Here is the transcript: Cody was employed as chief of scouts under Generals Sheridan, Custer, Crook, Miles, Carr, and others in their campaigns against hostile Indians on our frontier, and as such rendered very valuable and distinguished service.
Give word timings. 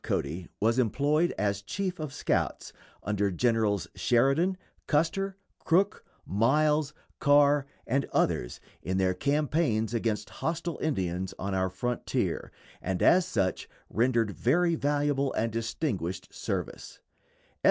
Cody 0.03 0.47
was 0.59 0.79
employed 0.79 1.31
as 1.37 1.61
chief 1.61 1.99
of 1.99 2.11
scouts 2.11 2.73
under 3.03 3.29
Generals 3.29 3.87
Sheridan, 3.93 4.57
Custer, 4.87 5.37
Crook, 5.59 6.03
Miles, 6.25 6.95
Carr, 7.19 7.67
and 7.85 8.05
others 8.11 8.59
in 8.81 8.97
their 8.97 9.13
campaigns 9.13 9.93
against 9.93 10.31
hostile 10.41 10.79
Indians 10.81 11.35
on 11.37 11.53
our 11.53 11.69
frontier, 11.69 12.51
and 12.81 13.03
as 13.03 13.27
such 13.27 13.69
rendered 13.91 14.31
very 14.31 14.73
valuable 14.73 15.33
and 15.33 15.51
distinguished 15.53 16.33
service. 16.33 16.99